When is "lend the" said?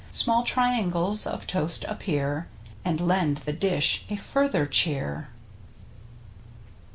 2.99-3.53